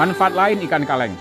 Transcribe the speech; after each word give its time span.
Manfaat 0.00 0.32
lain 0.32 0.64
ikan 0.64 0.88
kaleng. 0.88 1.12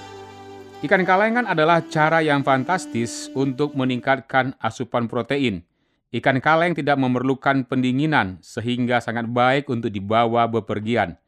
Ikan 0.79 1.03
kalengan 1.03 1.43
adalah 1.43 1.83
cara 1.91 2.23
yang 2.23 2.47
fantastis 2.47 3.27
untuk 3.35 3.75
meningkatkan 3.75 4.55
asupan 4.55 5.11
protein. 5.11 5.67
Ikan 6.15 6.39
kaleng 6.39 6.71
tidak 6.71 6.95
memerlukan 6.95 7.67
pendinginan 7.67 8.39
sehingga 8.39 9.03
sangat 9.03 9.27
baik 9.27 9.67
untuk 9.67 9.91
dibawa 9.91 10.47
bepergian. 10.47 11.19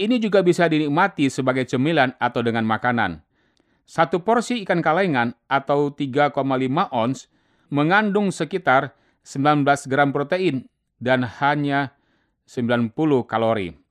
Ini 0.00 0.16
juga 0.16 0.40
bisa 0.40 0.64
dinikmati 0.64 1.28
sebagai 1.28 1.68
cemilan 1.68 2.16
atau 2.16 2.40
dengan 2.40 2.64
makanan. 2.64 3.20
Satu 3.84 4.24
porsi 4.24 4.64
ikan 4.64 4.80
kalengan 4.80 5.36
atau 5.44 5.92
3,5 5.92 6.32
ons 6.88 7.28
mengandung 7.68 8.32
sekitar 8.32 8.96
19 9.28 9.60
gram 9.92 10.08
protein 10.08 10.72
dan 10.96 11.28
hanya 11.36 11.92
90 12.48 12.96
kalori. 13.28 13.83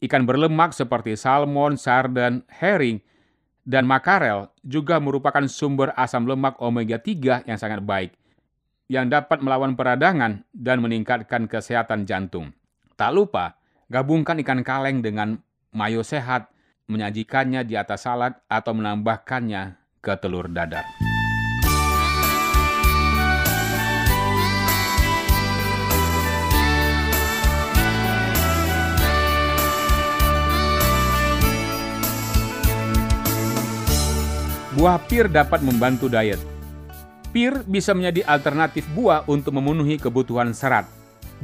Ikan 0.00 0.24
berlemak 0.24 0.72
seperti 0.72 1.12
salmon, 1.12 1.76
sarden, 1.76 2.40
herring, 2.48 3.04
dan 3.68 3.84
makarel 3.84 4.48
juga 4.64 4.96
merupakan 4.96 5.44
sumber 5.44 5.92
asam 5.92 6.24
lemak 6.24 6.56
omega 6.64 6.96
3 6.96 7.44
yang 7.44 7.58
sangat 7.60 7.84
baik, 7.84 8.16
yang 8.88 9.12
dapat 9.12 9.44
melawan 9.44 9.76
peradangan 9.76 10.48
dan 10.56 10.80
meningkatkan 10.80 11.44
kesehatan 11.44 12.08
jantung. 12.08 12.56
Tak 12.96 13.12
lupa, 13.12 13.60
gabungkan 13.92 14.40
ikan 14.40 14.64
kaleng 14.64 15.04
dengan 15.04 15.36
mayo 15.76 16.00
sehat, 16.00 16.48
menyajikannya 16.88 17.68
di 17.68 17.76
atas 17.76 18.08
salad 18.08 18.40
atau 18.48 18.72
menambahkannya 18.72 19.76
ke 20.00 20.16
telur 20.16 20.48
dadar. 20.48 21.09
Buah 34.80 34.96
pir 34.96 35.28
dapat 35.28 35.60
membantu 35.60 36.08
diet. 36.08 36.40
Pir 37.36 37.52
bisa 37.68 37.92
menjadi 37.92 38.24
alternatif 38.24 38.88
buah 38.96 39.28
untuk 39.28 39.52
memenuhi 39.60 40.00
kebutuhan 40.00 40.56
serat. 40.56 40.88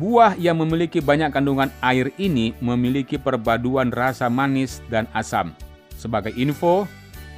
Buah 0.00 0.40
yang 0.40 0.56
memiliki 0.56 1.04
banyak 1.04 1.36
kandungan 1.36 1.68
air 1.84 2.16
ini 2.16 2.56
memiliki 2.64 3.20
perpaduan 3.20 3.92
rasa 3.92 4.32
manis 4.32 4.80
dan 4.88 5.04
asam. 5.12 5.52
Sebagai 6.00 6.32
info, 6.32 6.88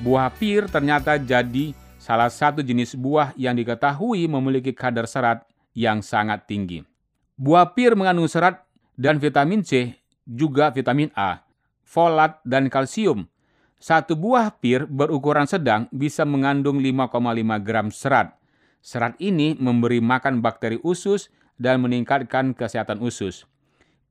buah 0.07 0.31
pir 0.39 0.71
ternyata 0.71 1.19
jadi 1.19 1.75
salah 1.99 2.31
satu 2.31 2.63
jenis 2.63 2.95
buah 2.95 3.35
yang 3.35 3.59
diketahui 3.59 4.23
memiliki 4.31 4.71
kadar 4.71 5.11
serat 5.11 5.43
yang 5.75 5.99
sangat 5.99 6.47
tinggi. 6.47 6.87
Buah 7.35 7.75
pir 7.75 7.99
mengandung 7.99 8.31
serat 8.31 8.63
dan 8.95 9.19
vitamin 9.19 9.67
C, 9.67 9.99
juga 10.23 10.71
vitamin 10.71 11.11
A, 11.19 11.43
folat, 11.83 12.39
dan 12.47 12.71
kalsium 12.71 13.27
satu 13.79 14.19
buah 14.19 14.59
pir 14.59 14.91
berukuran 14.91 15.47
sedang 15.47 15.87
bisa 15.95 16.27
mengandung 16.27 16.83
5,5 16.83 17.15
gram 17.63 17.89
serat. 17.95 18.35
Serat 18.83 19.15
ini 19.23 19.55
memberi 19.59 20.03
makan 20.03 20.43
bakteri 20.43 20.83
usus 20.83 21.31
dan 21.59 21.83
meningkatkan 21.83 22.55
kesehatan 22.55 22.99
usus. 23.03 23.47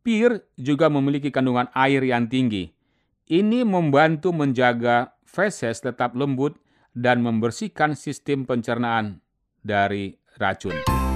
Pir 0.04 0.48
juga 0.56 0.88
memiliki 0.88 1.32
kandungan 1.32 1.68
air 1.76 2.00
yang 2.04 2.32
tinggi. 2.32 2.72
Ini 3.28 3.68
membantu 3.68 4.32
menjaga 4.32 5.20
feses 5.28 5.84
tetap 5.84 6.16
lembut 6.16 6.56
dan 6.96 7.20
membersihkan 7.20 7.92
sistem 8.00 8.48
pencernaan 8.48 9.20
dari 9.60 10.16
racun. 10.40 11.07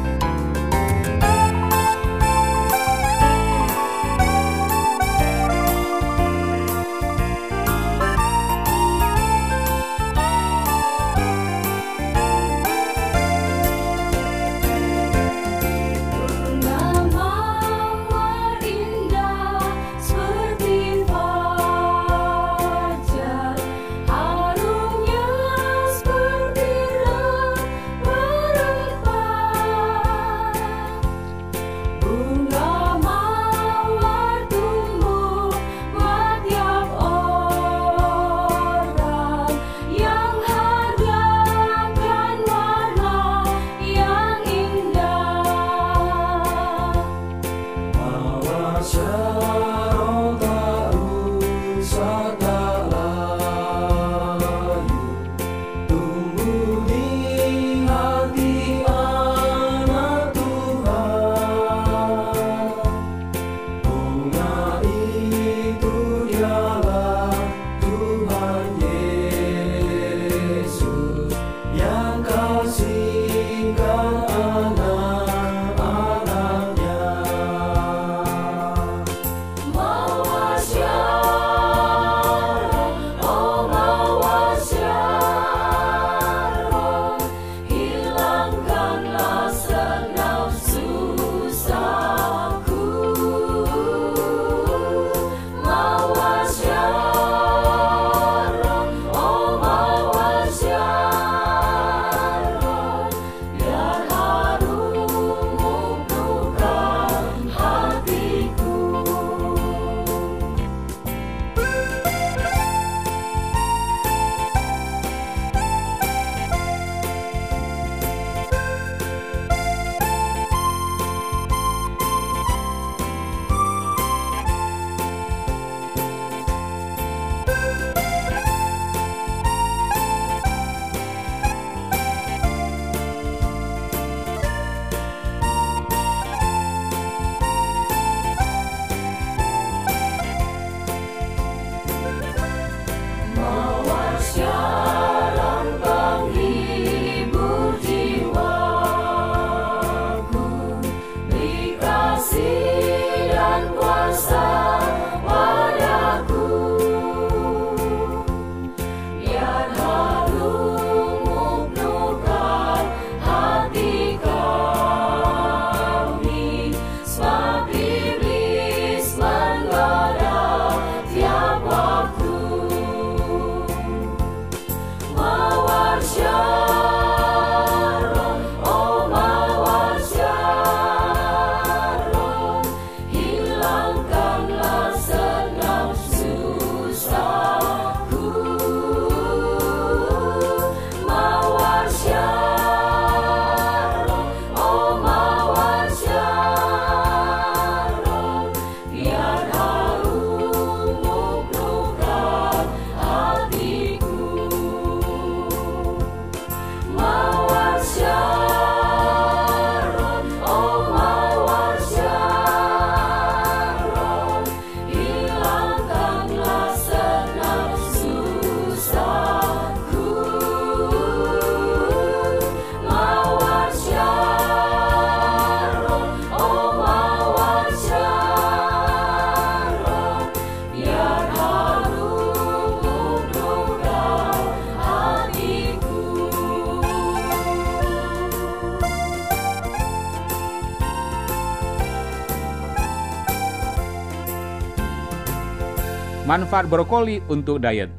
Manfaat 246.22 246.70
brokoli 246.70 247.18
untuk 247.34 247.58
diet. 247.66 247.90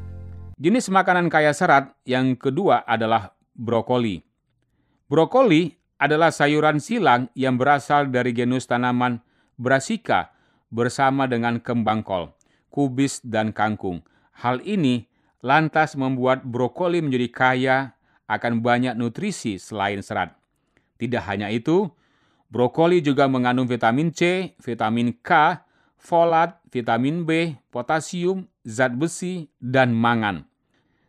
Jenis 0.54 0.86
makanan 0.94 1.26
kaya 1.26 1.50
serat 1.50 1.90
yang 2.06 2.38
kedua 2.38 2.86
adalah 2.86 3.34
brokoli. 3.50 4.22
Brokoli 5.10 5.74
adalah 5.98 6.30
sayuran 6.30 6.78
silang 6.78 7.26
yang 7.34 7.58
berasal 7.58 8.14
dari 8.14 8.30
genus 8.30 8.70
tanaman 8.70 9.18
Brassica 9.58 10.30
bersama 10.70 11.26
dengan 11.26 11.58
kembang 11.58 12.06
kol, 12.06 12.30
kubis, 12.70 13.18
dan 13.26 13.50
kangkung. 13.50 14.06
Hal 14.38 14.62
ini 14.62 15.10
lantas 15.42 15.98
membuat 15.98 16.46
brokoli 16.46 17.02
menjadi 17.02 17.26
kaya 17.26 17.76
akan 18.30 18.62
banyak 18.62 18.94
nutrisi 18.94 19.58
selain 19.58 19.98
serat. 19.98 20.30
Tidak 20.94 21.26
hanya 21.26 21.50
itu, 21.50 21.90
brokoli 22.54 23.02
juga 23.02 23.26
mengandung 23.26 23.66
vitamin 23.66 24.14
C, 24.14 24.54
vitamin 24.62 25.10
K, 25.18 25.58
folat, 26.02 26.58
vitamin 26.68 27.22
B, 27.22 27.54
potasium, 27.70 28.50
zat 28.66 28.92
besi, 28.98 29.46
dan 29.62 29.94
mangan. 29.94 30.42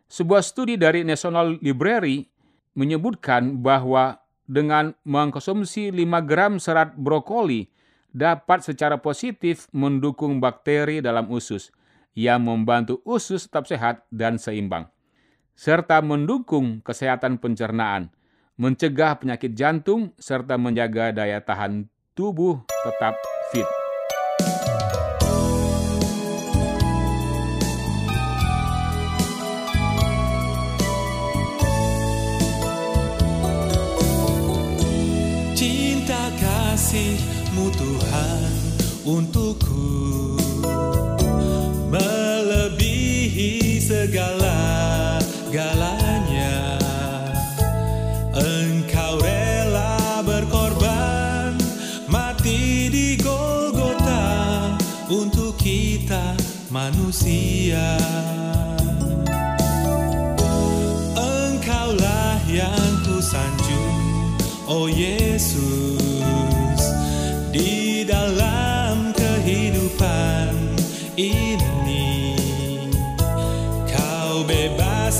Sebuah 0.06 0.46
studi 0.46 0.78
dari 0.78 1.02
National 1.02 1.58
Library 1.58 2.30
menyebutkan 2.78 3.58
bahwa 3.58 4.22
dengan 4.46 4.94
mengkonsumsi 5.02 5.90
5 5.90 6.30
gram 6.30 6.62
serat 6.62 6.94
brokoli 6.94 7.66
dapat 8.14 8.62
secara 8.62 9.02
positif 9.02 9.66
mendukung 9.74 10.38
bakteri 10.38 11.02
dalam 11.02 11.26
usus 11.34 11.74
yang 12.14 12.46
membantu 12.46 13.02
usus 13.02 13.50
tetap 13.50 13.66
sehat 13.66 14.06
dan 14.14 14.38
seimbang, 14.38 14.86
serta 15.58 15.98
mendukung 15.98 16.78
kesehatan 16.86 17.42
pencernaan, 17.42 18.14
mencegah 18.54 19.18
penyakit 19.18 19.58
jantung, 19.58 20.14
serta 20.14 20.54
menjaga 20.54 21.10
daya 21.10 21.42
tahan 21.42 21.90
tubuh 22.14 22.62
tetap 22.86 23.18
fit. 23.50 23.83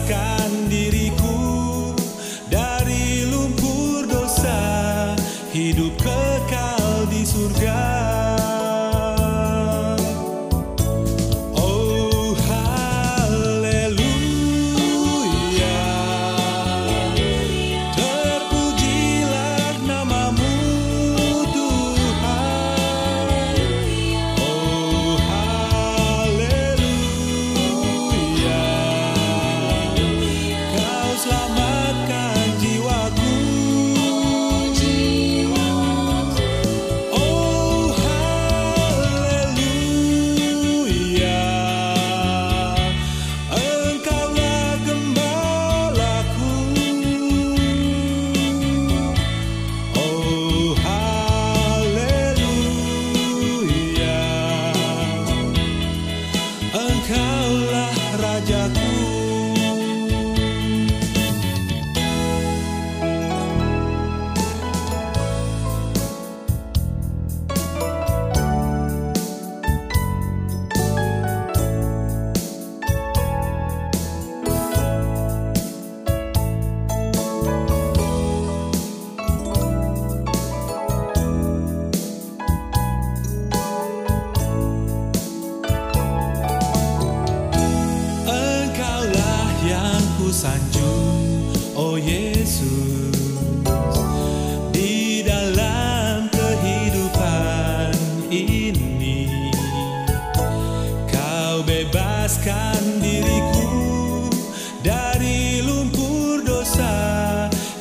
cascar. 0.01 0.44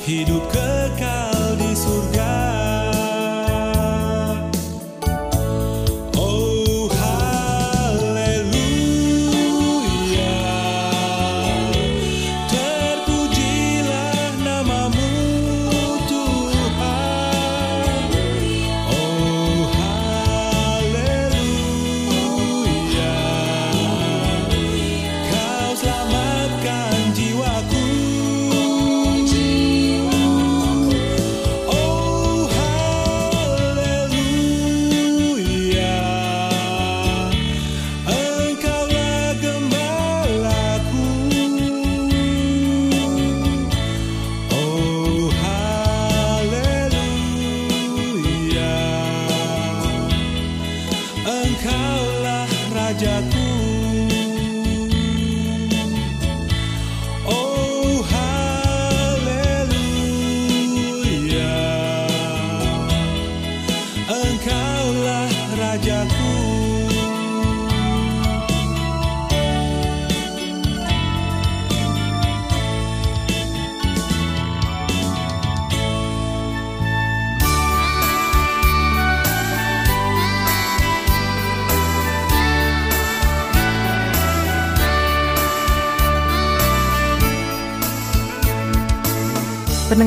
hidup 0.04 0.44
ke 0.52 0.63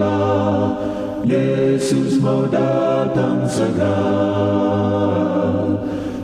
bunyikanlah 0.00 0.80
Yesus 1.20 2.16
mau 2.24 2.48
datang 2.48 3.44
segera 3.44 4.00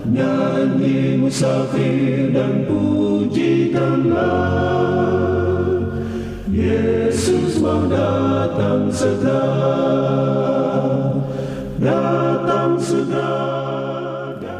Nyanyi 0.08 1.20
musafir 1.20 2.32
dan 2.32 2.64
pujikanlah 2.64 4.24
Yesus 6.48 7.60
mau 7.60 7.84
datang 7.84 8.88
segera 8.88 9.44
Datang 11.76 12.80
segera 12.80 13.44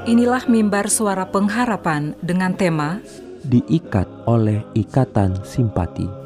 Inilah 0.06 0.44
mimbar 0.46 0.92
suara 0.92 1.24
pengharapan 1.26 2.14
dengan 2.20 2.54
tema 2.54 3.00
diikat 3.46 4.06
oleh 4.26 4.62
ikatan 4.74 5.38
simpati. 5.46 6.25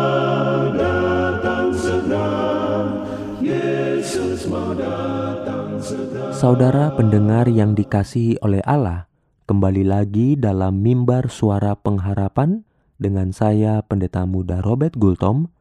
Saudara 6.41 6.89
pendengar 6.97 7.45
yang 7.53 7.77
dikasihi 7.77 8.41
oleh 8.41 8.65
Allah, 8.65 9.05
kembali 9.45 9.85
lagi 9.85 10.33
dalam 10.33 10.81
mimbar 10.81 11.29
suara 11.29 11.77
pengharapan 11.77 12.65
dengan 12.97 13.29
saya 13.29 13.85
Pendeta 13.85 14.25
Muda 14.25 14.57
Robert 14.65 14.97
Gultom 14.97 15.53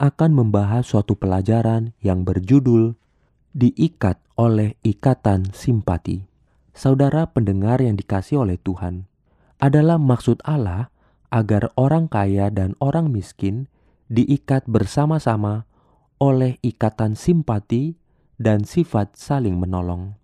akan 0.00 0.30
membahas 0.32 0.88
suatu 0.88 1.12
pelajaran 1.12 1.92
yang 2.00 2.24
berjudul 2.24 2.96
Diikat 3.52 4.16
oleh 4.40 4.80
Ikatan 4.80 5.52
Simpati. 5.52 6.24
Saudara 6.72 7.28
pendengar 7.28 7.84
yang 7.84 8.00
dikasih 8.00 8.48
oleh 8.48 8.56
Tuhan, 8.56 9.04
adalah 9.60 10.00
maksud 10.00 10.40
Allah 10.48 10.88
agar 11.28 11.68
orang 11.76 12.08
kaya 12.08 12.48
dan 12.48 12.72
orang 12.80 13.12
miskin 13.12 13.68
diikat 14.08 14.64
bersama-sama 14.72 15.68
oleh 16.16 16.56
ikatan 16.64 17.12
simpati 17.12 18.00
dan 18.38 18.66
sifat 18.66 19.14
saling 19.14 19.58
menolong. 19.58 20.18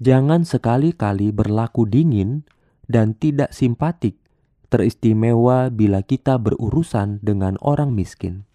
Jangan 0.00 0.48
sekali-kali 0.48 1.28
berlaku 1.32 1.84
dingin 1.84 2.48
dan 2.88 3.12
tidak 3.16 3.52
simpatik, 3.52 4.16
teristimewa 4.72 5.68
bila 5.68 6.00
kita 6.00 6.40
berurusan 6.40 7.20
dengan 7.20 7.60
orang 7.60 7.92
miskin. 7.92 8.48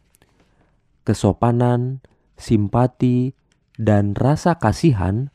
Kesopanan, 1.05 2.01
simpati, 2.35 3.37
dan 3.77 4.17
rasa 4.17 4.57
kasihan 4.57 5.29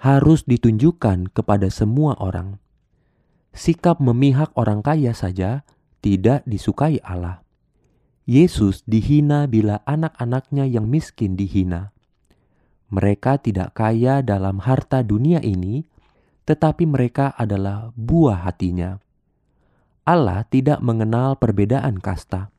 harus 0.00 0.44
ditunjukkan 0.44 1.32
kepada 1.32 1.68
semua 1.72 2.16
orang. 2.20 2.60
Sikap 3.54 4.02
memihak 4.02 4.50
orang 4.58 4.82
kaya 4.82 5.14
saja 5.14 5.62
tidak 6.02 6.42
disukai 6.44 7.00
Allah. 7.00 7.40
Yesus 8.28 8.84
dihina 8.84 9.48
bila 9.48 9.84
anak-anaknya 9.88 10.68
yang 10.68 10.88
miskin 10.88 11.36
dihina. 11.36 11.93
Mereka 12.94 13.42
tidak 13.42 13.74
kaya 13.74 14.22
dalam 14.22 14.62
harta 14.62 15.02
dunia 15.02 15.42
ini, 15.42 15.82
tetapi 16.46 16.86
mereka 16.86 17.34
adalah 17.34 17.90
buah 17.98 18.46
hatinya. 18.46 19.02
Allah 20.06 20.46
tidak 20.46 20.78
mengenal 20.78 21.34
perbedaan 21.34 21.98
kasta. 21.98 22.54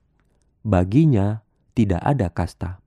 Baginya 0.68 1.40
tidak 1.72 2.04
ada 2.04 2.28
kasta. 2.28 2.84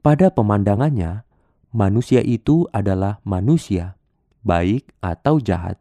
Pada 0.00 0.32
pemandangannya, 0.32 1.28
manusia 1.76 2.24
itu 2.24 2.64
adalah 2.72 3.20
manusia, 3.20 4.00
baik 4.40 4.96
atau 5.04 5.44
jahat. 5.44 5.76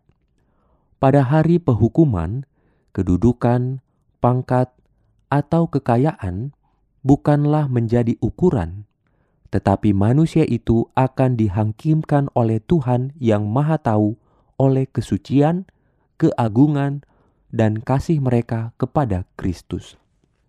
Pada 1.00 1.24
hari 1.24 1.56
penghukuman, 1.62 2.44
kedudukan, 2.92 3.80
pangkat, 4.20 4.76
atau 5.32 5.72
kekayaan 5.72 6.52
bukanlah 7.02 7.72
menjadi 7.72 8.20
ukuran, 8.20 8.84
tetapi 9.52 9.92
manusia 9.92 10.48
itu 10.48 10.88
akan 10.96 11.36
dihakimkan 11.36 12.32
oleh 12.34 12.64
Tuhan 12.64 13.12
yang 13.20 13.48
Maha 13.52 13.78
Tahu 13.78 14.16
oleh 14.56 14.88
kesucian, 14.88 15.68
keagungan, 16.18 17.04
dan 17.52 17.84
kasih 17.84 18.24
mereka 18.24 18.72
kepada 18.80 19.28
Kristus. 19.36 20.00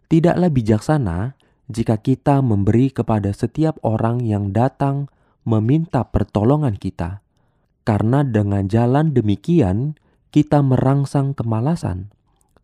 Tidaklah 0.06 0.48
bijaksana 0.54 1.34
jika 1.66 1.98
kita 1.98 2.38
memberi 2.40 2.94
kepada 2.94 3.34
setiap 3.34 3.82
orang 3.82 4.22
yang 4.22 4.54
datang 4.54 5.10
meminta 5.42 6.06
pertolongan 6.06 6.78
kita, 6.78 7.26
karena 7.82 8.22
dengan 8.22 8.70
jalan 8.70 9.10
demikian 9.10 9.98
kita 10.30 10.62
merangsang 10.62 11.34
kemalasan 11.34 12.12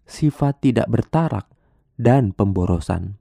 sifat 0.09 0.65
tidak 0.65 0.89
bertarak, 0.89 1.47
dan 2.01 2.33
pemborosan. 2.33 3.18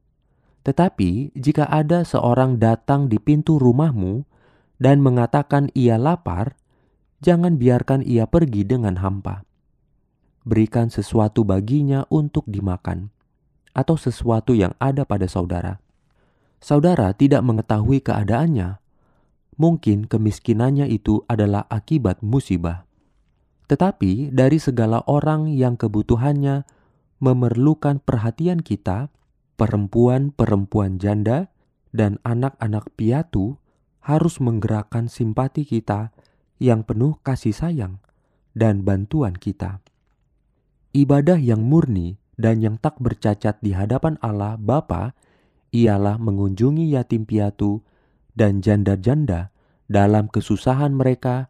Tetapi 0.67 1.31
jika 1.31 1.63
ada 1.71 2.03
seorang 2.03 2.59
datang 2.59 3.07
di 3.07 3.15
pintu 3.23 3.55
rumahmu 3.55 4.27
dan 4.83 4.99
mengatakan 4.99 5.71
ia 5.71 5.95
lapar, 5.95 6.59
jangan 7.23 7.55
biarkan 7.55 8.03
ia 8.03 8.27
pergi 8.27 8.67
dengan 8.67 8.99
hampa. 8.99 9.47
Berikan 10.43 10.91
sesuatu 10.91 11.47
baginya 11.47 12.03
untuk 12.11 12.43
dimakan, 12.51 13.15
atau 13.71 13.95
sesuatu 13.95 14.51
yang 14.51 14.75
ada 14.75 15.07
pada 15.07 15.31
saudara. 15.31 15.79
Saudara 16.59 17.15
tidak 17.15 17.47
mengetahui 17.47 18.03
keadaannya, 18.03 18.83
mungkin 19.55 20.03
kemiskinannya 20.03 20.91
itu 20.91 21.23
adalah 21.31 21.63
akibat 21.71 22.19
musibah. 22.19 22.83
Tetapi 23.71 24.35
dari 24.35 24.59
segala 24.59 24.99
orang 25.07 25.47
yang 25.47 25.79
kebutuhannya 25.79 26.67
memerlukan 27.23 28.03
perhatian 28.03 28.59
kita, 28.59 29.07
perempuan-perempuan 29.57 31.01
janda 31.01 31.49
dan 31.89 32.21
anak-anak 32.21 32.93
piatu 32.93 33.57
harus 34.05 34.37
menggerakkan 34.37 35.09
simpati 35.09 35.65
kita 35.65 36.13
yang 36.61 36.85
penuh 36.85 37.17
kasih 37.25 37.51
sayang 37.51 37.99
dan 38.53 38.85
bantuan 38.85 39.35
kita. 39.35 39.81
Ibadah 40.93 41.41
yang 41.41 41.65
murni 41.65 42.21
dan 42.37 42.61
yang 42.61 42.77
tak 42.77 43.01
bercacat 43.01 43.59
di 43.59 43.73
hadapan 43.73 44.15
Allah 44.21 44.55
Bapa 44.61 45.17
ialah 45.73 46.21
mengunjungi 46.21 46.93
yatim 46.93 47.25
piatu 47.25 47.81
dan 48.37 48.61
janda-janda 48.61 49.49
dalam 49.89 50.29
kesusahan 50.29 50.93
mereka 50.93 51.49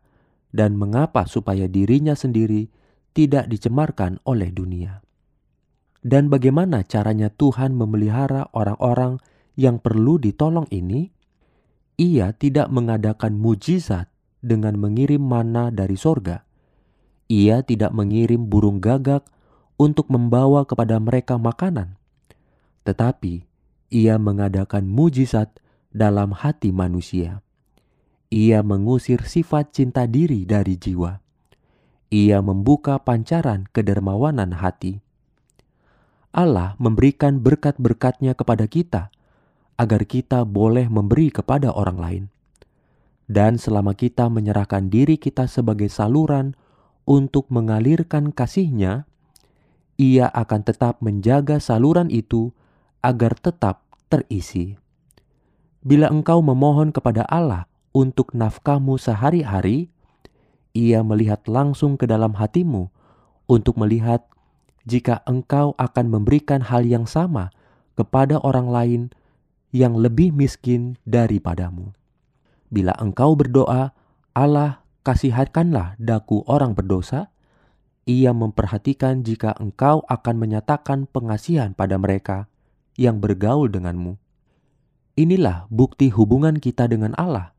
dan 0.55 0.79
mengapa 0.79 1.27
supaya 1.27 1.67
dirinya 1.67 2.15
sendiri 2.15 2.71
tidak 3.11 3.51
dicemarkan 3.51 4.23
oleh 4.23 4.49
dunia 4.49 5.06
dan 6.07 6.31
bagaimana 6.31 6.87
caranya 6.87 7.27
Tuhan 7.27 7.75
memelihara 7.75 8.47
orang-orang 8.55 9.19
yang 9.59 9.83
perlu 9.83 10.15
ditolong 10.15 10.63
ini? 10.71 11.11
Ia 11.99 12.31
tidak 12.31 12.71
mengadakan 12.71 13.35
mujizat 13.35 14.07
dengan 14.39 14.79
mengirim 14.79 15.19
mana 15.19 15.67
dari 15.67 15.99
sorga. 15.99 16.47
Ia 17.27 17.59
tidak 17.67 17.91
mengirim 17.91 18.47
burung 18.47 18.79
gagak 18.79 19.27
untuk 19.75 20.07
membawa 20.07 20.63
kepada 20.63 20.95
mereka 21.03 21.35
makanan, 21.35 21.99
tetapi 22.87 23.43
ia 23.91 24.15
mengadakan 24.15 24.87
mujizat 24.87 25.59
dalam 25.91 26.31
hati 26.31 26.71
manusia. 26.71 27.43
Ia 28.31 28.63
mengusir 28.63 29.27
sifat 29.27 29.75
cinta 29.75 30.07
diri 30.07 30.47
dari 30.47 30.79
jiwa. 30.79 31.19
Ia 32.07 32.39
membuka 32.39 32.95
pancaran 33.03 33.67
kedermawanan 33.75 34.55
hati 34.55 35.03
Allah 36.37 36.77
memberikan 36.77 37.41
berkat-berkatnya 37.41 38.37
kepada 38.37 38.69
kita 38.69 39.09
agar 39.81 40.05
kita 40.05 40.45
boleh 40.45 40.85
memberi 40.85 41.33
kepada 41.33 41.73
orang 41.73 41.97
lain. 41.97 42.23
Dan 43.25 43.57
selama 43.57 43.97
kita 43.97 44.29
menyerahkan 44.29 44.93
diri 44.93 45.17
kita 45.17 45.49
sebagai 45.49 45.89
saluran 45.89 46.53
untuk 47.09 47.49
mengalirkan 47.49 48.29
kasihnya, 48.29 49.09
ia 49.97 50.29
akan 50.29 50.61
tetap 50.61 51.01
menjaga 51.01 51.57
saluran 51.57 52.13
itu 52.13 52.53
agar 53.01 53.33
tetap 53.33 53.81
terisi. 54.13 54.77
Bila 55.81 56.13
engkau 56.13 56.45
memohon 56.45 56.93
kepada 56.93 57.25
Allah 57.25 57.65
untuk 57.97 58.37
nafkahmu 58.37 59.01
sehari-hari, 59.01 59.89
ia 60.77 61.01
melihat 61.01 61.41
langsung 61.49 61.97
ke 61.97 62.05
dalam 62.05 62.37
hatimu 62.37 62.93
untuk 63.49 63.73
melihat 63.81 64.21
jika 64.87 65.19
engkau 65.27 65.75
akan 65.75 66.07
memberikan 66.07 66.63
hal 66.63 66.87
yang 66.87 67.03
sama 67.03 67.51
kepada 67.99 68.39
orang 68.39 68.71
lain 68.71 69.01
yang 69.75 69.99
lebih 69.99 70.31
miskin 70.31 70.95
daripadamu. 71.03 71.91
Bila 72.71 72.95
engkau 72.95 73.35
berdoa, 73.35 73.91
Allah 74.31 74.87
kasihatkanlah 75.03 75.99
daku 75.99 76.47
orang 76.47 76.71
berdosa, 76.71 77.35
ia 78.07 78.31
memperhatikan 78.31 79.27
jika 79.27 79.51
engkau 79.59 80.07
akan 80.07 80.35
menyatakan 80.39 81.11
pengasihan 81.11 81.75
pada 81.75 81.99
mereka 81.99 82.47
yang 82.95 83.19
bergaul 83.19 83.67
denganmu. 83.67 84.15
Inilah 85.19 85.67
bukti 85.67 86.07
hubungan 86.13 86.63
kita 86.63 86.87
dengan 86.87 87.11
Allah, 87.19 87.51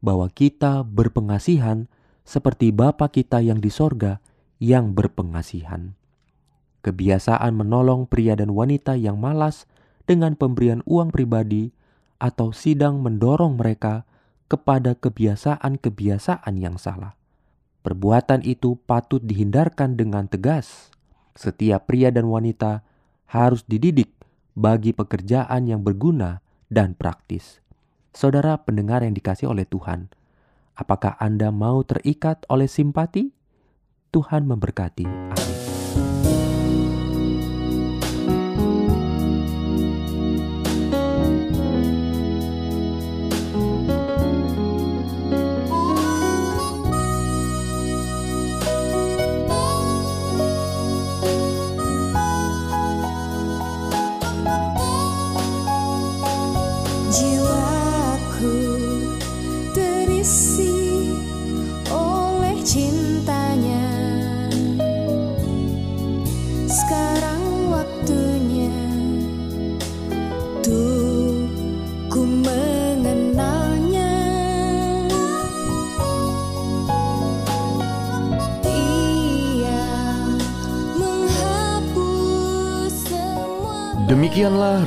bahwa 0.00 0.32
kita 0.32 0.86
berpengasihan 0.88 1.90
seperti 2.24 2.72
Bapa 2.72 3.12
kita 3.12 3.44
yang 3.44 3.60
di 3.60 3.68
sorga 3.68 4.22
yang 4.62 4.94
berpengasihan. 4.96 5.98
Kebiasaan 6.82 7.54
menolong 7.54 8.10
pria 8.10 8.34
dan 8.34 8.50
wanita 8.50 8.98
yang 8.98 9.22
malas 9.22 9.70
dengan 10.06 10.34
pemberian 10.34 10.82
uang 10.82 11.14
pribadi 11.14 11.70
atau 12.18 12.50
sidang 12.50 12.98
mendorong 13.02 13.54
mereka 13.54 14.02
kepada 14.50 14.98
kebiasaan-kebiasaan 14.98 16.54
yang 16.58 16.76
salah. 16.76 17.14
Perbuatan 17.82 18.46
itu 18.46 18.78
patut 18.82 19.22
dihindarkan 19.22 19.98
dengan 19.98 20.30
tegas. 20.30 20.90
Setiap 21.34 21.90
pria 21.90 22.14
dan 22.14 22.30
wanita 22.30 22.86
harus 23.26 23.66
dididik 23.66 24.12
bagi 24.54 24.92
pekerjaan 24.92 25.66
yang 25.66 25.80
berguna 25.82 26.44
dan 26.68 26.94
praktis. 26.94 27.58
Saudara 28.12 28.60
pendengar 28.60 29.00
yang 29.02 29.16
dikasih 29.16 29.48
oleh 29.48 29.64
Tuhan, 29.64 30.12
apakah 30.76 31.16
Anda 31.16 31.48
mau 31.48 31.80
terikat 31.82 32.44
oleh 32.52 32.68
simpati? 32.68 33.32
Tuhan 34.12 34.44
memberkati. 34.44 35.08
Amin. 35.08 35.61
Demikianlah 57.12 57.81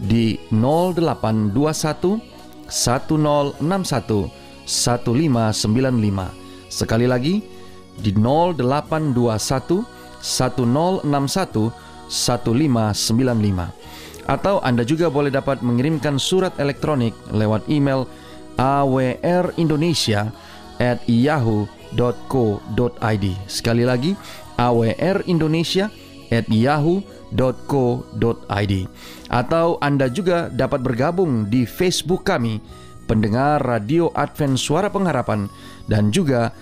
di 0.00 0.40
0821 0.48 2.20
1061 2.68 4.28
1595. 4.64 6.72
Sekali 6.72 7.04
lagi 7.04 7.44
di 8.00 8.16
0821 8.16 9.84
1061 10.22 11.72
1595. 12.08 13.76
Atau 14.30 14.62
Anda 14.62 14.86
juga 14.86 15.10
boleh 15.10 15.34
dapat 15.34 15.58
mengirimkan 15.60 16.16
surat 16.16 16.54
elektronik 16.56 17.12
lewat 17.34 17.66
email 17.66 18.06
awrindonesia 18.60 20.30
at 20.80 21.04
yahoo.co.id 21.08 23.26
Sekali 23.50 23.84
lagi 23.84 24.14
awrindonesia 24.56 25.90
at 26.30 26.46
yahoo.co.id 26.46 27.19
co.id 27.38 28.74
atau 29.30 29.66
Anda 29.78 30.06
juga 30.10 30.50
dapat 30.50 30.82
bergabung 30.82 31.46
di 31.46 31.64
Facebook 31.64 32.26
kami 32.26 32.58
pendengar 33.06 33.62
Radio 33.62 34.10
Advent 34.14 34.58
Suara 34.58 34.90
Pengharapan 34.90 35.50
dan 35.90 36.14
juga 36.14 36.54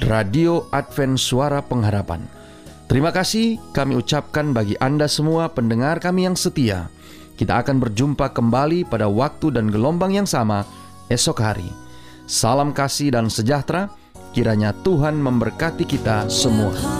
Radio 0.00 0.68
Advent 0.72 1.20
Suara 1.20 1.60
Pengharapan. 1.60 2.24
Terima 2.90 3.14
kasih 3.14 3.60
kami 3.70 3.94
ucapkan 4.00 4.50
bagi 4.50 4.74
Anda 4.82 5.06
semua 5.06 5.46
pendengar 5.52 6.02
kami 6.02 6.26
yang 6.26 6.34
setia. 6.34 6.90
Kita 7.38 7.62
akan 7.62 7.80
berjumpa 7.80 8.36
kembali 8.36 8.84
pada 8.84 9.08
waktu 9.08 9.54
dan 9.54 9.70
gelombang 9.70 10.12
yang 10.12 10.26
sama 10.26 10.66
esok 11.08 11.38
hari. 11.40 11.70
Salam 12.30 12.70
kasih 12.70 13.14
dan 13.14 13.26
sejahtera, 13.26 13.90
kiranya 14.36 14.70
Tuhan 14.86 15.18
memberkati 15.18 15.82
kita 15.82 16.30
semua. 16.30 16.99